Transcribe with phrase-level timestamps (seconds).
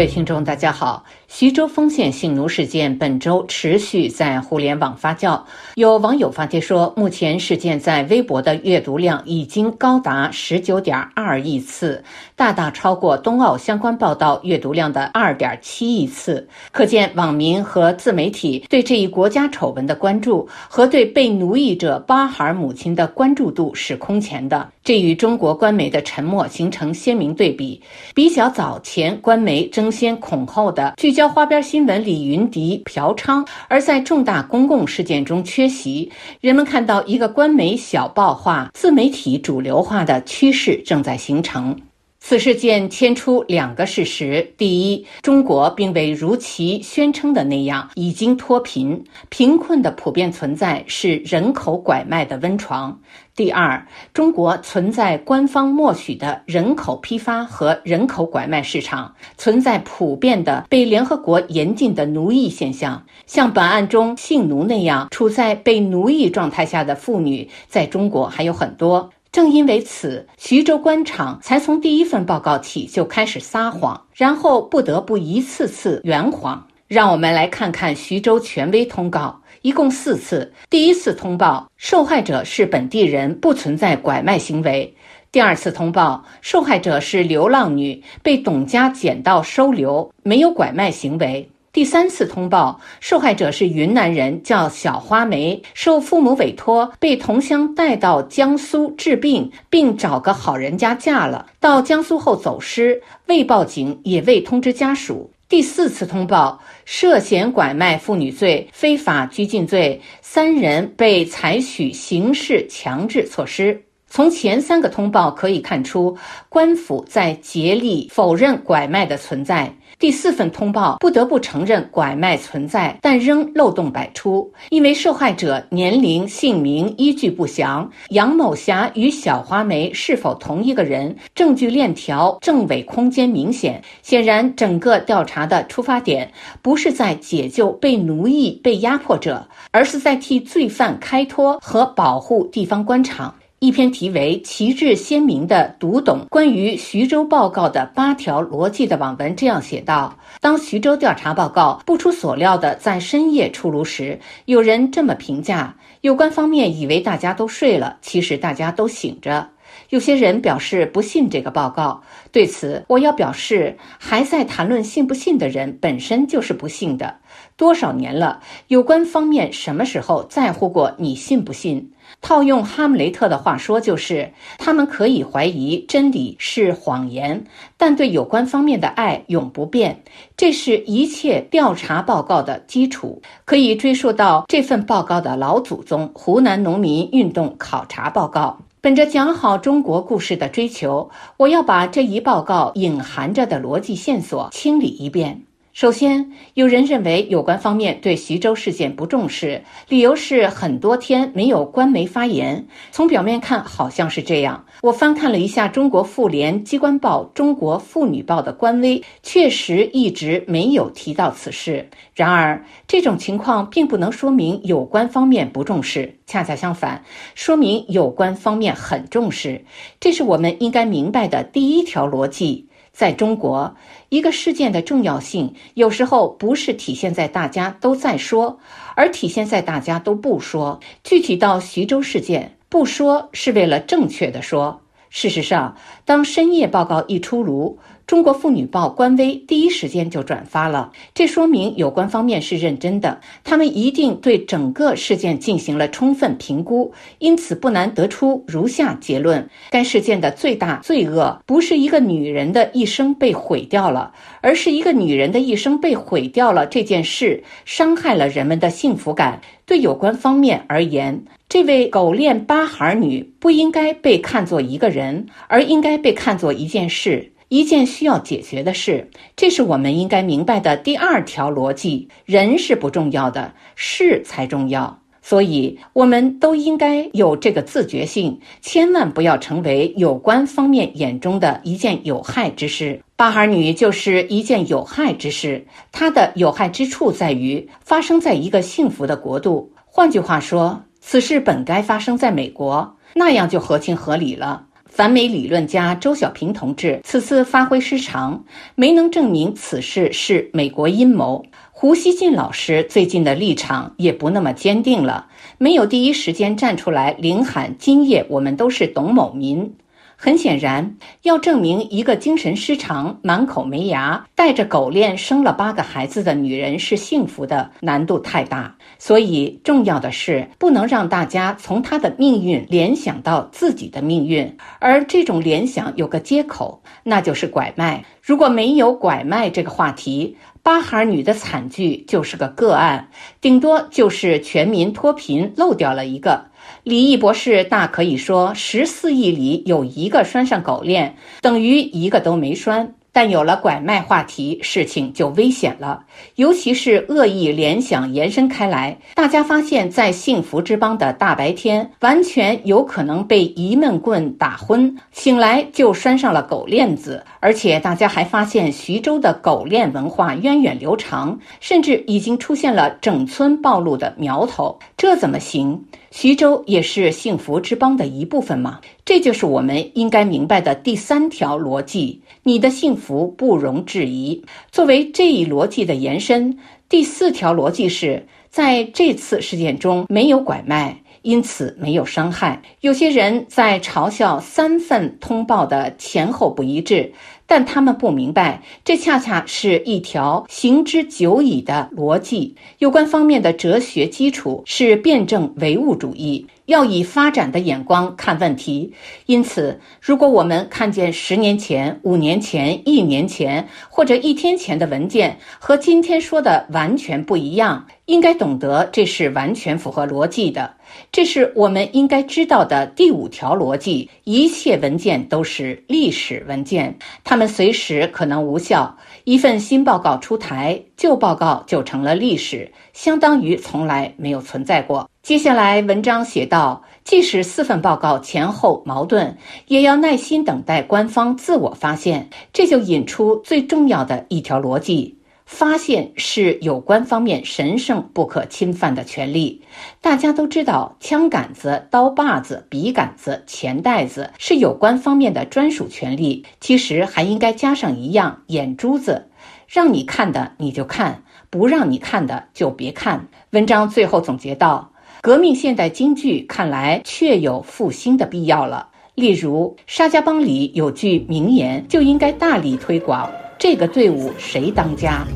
[0.00, 1.04] 各位听众，大家好。
[1.32, 5.40] 徐州丰县性奴事件本周持续在互联网发酵，
[5.76, 12.02] 有网友发帖说，目前事件在微博的阅读量已经高达十九点二亿次，
[12.34, 16.46] 大大超过冬奥相关报道阅读量的二点七亿次。
[16.72, 24.68] 可见网民和自媒体对这一国家丑闻的关注和对被奴役者巴哈尔母亲的关注度是空前的。
[24.82, 27.80] 这与中国官媒的沉默形成鲜明对比。
[28.14, 31.19] 比较早前，官媒争先恐后的聚焦。
[31.20, 36.10] 交花边新闻李云迪嫖娼，而在重大公共事件中缺席，
[36.40, 41.78] 人们看到一个官媒小报化、自媒体主流化的趋势正在形成。
[42.22, 52.92] 此事件牵出两个事实：第一，中国并未如其宣称的那样已经脱贫，贫困的普遍存在是人口拐卖的温床；
[53.34, 63.02] 第二，中国存在官方默许的人口批发和人口拐卖市场，存在普遍的被联合国严禁的奴役现象。
[63.26, 69.10] 像本案中性奴那样处在被奴役状态下的妇女，在中国还有很多。
[69.32, 76.66] 正因为此，徐州官场才从第一份报告起就开始撒谎，然后不得不一次次圆谎。
[76.88, 80.52] 让我们来看看徐州权威通告，一共四次。
[80.68, 84.92] 第一次通报，受害者是本地人，不存在拐卖行为；
[85.30, 91.48] 第二次通报，受害者是流浪女，被董家捡到收留，没有拐卖行为。
[91.72, 101.46] 第三次通报，受害者是云南人，叫小花梅，受父母委托被同乡带到江苏治病，并找个好人家嫁了。
[101.60, 105.30] 到江苏后走失，未报警，也未通知家属。
[105.48, 113.80] 第四次通报，涉嫌拐卖妇女罪、非法拘禁罪，三人被采取刑事强制措施。
[114.08, 116.16] 从前三个通报可以看出，
[116.48, 119.72] 官府在竭力否认拐卖的存在。
[120.00, 133.82] 第四份通报不得不承认拐卖存在，但仍漏洞百出，因为受害者年龄、姓名依据不详，杨某霞与小花梅是否同一个人，证据链条政伪空间明显。
[134.00, 136.32] 显然，整个调查的出发点
[136.62, 143.34] 不是在解救被奴役、被压迫者，而是在替罪犯开脱和保护地方官场。
[143.60, 159.46] 一篇题为“旗帜鲜明的读懂关于徐州报告的八条逻辑”的网文这样写道：当徐州调查报告不出所料的在深夜出炉时，有人这么评价：有关方面以为大家都睡了，其实大家都醒着。
[159.90, 167.16] 有些人表示不信这个报告，对此我要表示，还在谈论信不信的人本身就是不信的。
[167.60, 171.92] 多少年了，有关方面什么时候在乎过你信不信？
[172.22, 177.44] 套用哈姆雷特的话说，就是他们可以怀疑真理是谎言，
[177.76, 180.02] 但对有关方面的爱永不变。
[180.38, 188.58] 这是一切调查报告的基础，可以追溯到这份报告的老祖宗——湖南农民运动考察报告。
[188.80, 195.42] 本着讲好中国故事的追求，我要把这一报告隐含着的逻辑线索清理一遍。
[195.72, 202.66] 首先，有人认为有关方面对徐州事件不重视，理由是很多天没有官媒发言。
[202.90, 204.64] 从表面看，好像是这样。
[204.82, 211.88] 我翻看了一下中国妇联机关报《中国妇女报》的官微，确实一直没有提到此事。
[212.14, 217.04] 然而，这种情况并不能说明有关方面不重视，恰恰相反，
[217.36, 219.64] 说明有关方面很重视。
[220.00, 222.66] 这是我们应该明白的第一条逻辑。
[222.92, 223.76] 在中国，
[224.08, 228.58] 一个事件的重要性有时候不是体现在大家都在说，
[228.94, 230.80] 而体现在大家都不说。
[231.02, 234.80] 具体到徐州事件，不说是为了正确的说。
[235.10, 259.40] 事实上，当深夜报告一出炉，中国妇女报官微第一时间就转发了，这说明有关方面是认真的，他们一定对整个事件进行了充分评估，因此不难得出如下结论：该事件的最大罪恶不是一个女人的一生被毁掉了，而是一个女人的一生被毁掉了这件事伤害了人们的幸福感。
[259.66, 261.24] 对有关方面而言。
[261.50, 269.10] 这位狗链八孩女不应该被看作一个人，而应该被看作一件事，一件需要解决的事。
[269.34, 275.00] 这是我们应该明白的第二条逻辑：人是不重要的，事才重要。
[275.22, 283.02] 所以，我们都应该有这个自觉性，千万不要成为有关方面眼中的一件有害之事。
[283.16, 289.72] 八孩女就是一件有害之事，它的有害之处在于发生在一个幸福的国度。
[289.84, 290.84] 换句话说。
[291.00, 294.66] 此事本该发生在美国，那样就合情合理了。
[294.86, 298.44] 反美理论家周小平同志此次发挥失常，
[298.74, 301.44] 没能证明此事是美国阴谋。
[301.70, 305.26] 胡锡进老师最近的立场也不那么坚定了，
[305.58, 309.74] 没有第一时间站出来领喊“今夜我们都是董某民”。
[310.22, 318.76] 很显然，要证明一个精神失常、满口没牙、带着狗链生了八个孩子的女人是幸福的，难度太大。
[318.98, 328.04] 所以，重要的是不能让大家从她的命运联想到自己的命运，而这种联想有个接口，那就是拐卖。
[328.20, 333.08] 如果没有拐卖这个话题，八孩女的惨剧就是个个案，
[333.40, 336.49] 顶多就是全民脱贫漏掉了一个。
[336.82, 342.94] 李毅博士大可以说，十四亿里有一个拴上狗链，等于一个都没拴。
[343.12, 346.04] 但有了拐卖话题，事情就危险了。
[346.36, 357.24] 尤其是恶意联想延伸开来，大家发现，在幸福之邦的大白天，完全有可能被一闷棍打昏，醒来就拴上了狗链子。
[357.40, 364.78] 而且，大家还发现，徐州的狗链文化源远流长，甚至已经出现了整村暴露的苗头。
[364.96, 365.84] 这怎么行？
[366.10, 368.80] 徐州也是幸福之邦的一部分吗？
[369.04, 374.44] 这就是我们应该明白的第三条逻辑：你的幸福不容置疑。
[374.72, 376.58] 作为这一逻辑的延伸，
[376.88, 382.62] 第四条逻辑是在这次事件中没有拐卖，因此没有伤害。
[382.80, 387.12] 有些人在嘲笑三份通报的前后不一致。
[387.46, 392.54] 但他们不明白，这恰恰是一条行之久矣的逻辑。
[392.78, 398.94] 有关方面的哲学基础是辩证唯物主义，要以发展的眼光看问题。
[399.26, 410.72] 因此，如果我们看见十年前、五年前、一年前或者一天前的文件和今天说的完全不一样，应该懂得这是完全符合逻辑的。
[411.10, 418.96] 这是我们应该知道的第五条逻辑：一切文件都是历史文件，它们随时可能无效。
[419.24, 425.09] 一份新报告出台，旧报告就成了历史，相当于从来没有存在过。
[425.22, 429.36] 接下来文章写道：即使四份报告前后矛盾，
[429.66, 432.30] 也要耐心等待官方自我发现。
[432.54, 435.18] 这就引出最重要的一条逻辑。
[435.44, 439.62] 发现是有关方面神圣不可侵犯的权利。
[440.00, 446.46] 大家都知道，枪杆子、刀把子、笔杆子、钱袋子是有关方面的专属权利。
[446.60, 449.28] 其实还应该加上一样：眼珠子，
[449.68, 453.28] 让你看的你就看，不让你看的就别看。
[453.50, 458.88] 文章最后总结道：革命现代京剧看来确有复兴的必要了。
[459.14, 463.30] 例如，沙家浜里有句名言，就应该大力推广。
[463.58, 465.26] 这个队伍谁当家？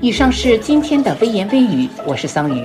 [0.00, 2.64] 以上是今天的微言微语，我是桑榆。